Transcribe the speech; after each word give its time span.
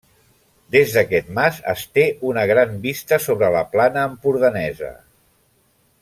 Des 0.75 0.93
d'aquest 0.95 1.27
mas 1.39 1.59
es 1.73 1.83
té 1.97 2.05
una 2.31 2.45
gran 2.53 2.73
vista 2.87 3.19
sobra 3.29 3.51
la 3.59 3.65
plana 3.75 4.07
empordanesa. 4.13 4.89